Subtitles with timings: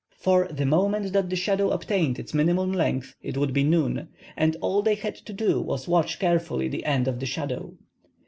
[0.17, 4.57] For the moment that the shadow obtained its minimum length it would be noon, and
[4.59, 7.75] all they had to do was to watch carefully the end of the shadow.